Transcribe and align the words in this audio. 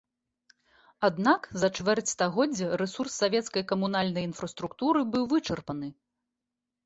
Аднак 1.07 1.41
за 1.63 1.67
чвэрць 1.81 2.11
стагоддзя 2.13 2.69
рэсурс 2.83 3.13
савецкай 3.23 3.63
камунальнай 3.71 4.23
інфраструктуры 4.29 5.03
быў 5.17 5.23
вычарпаны. 5.35 5.87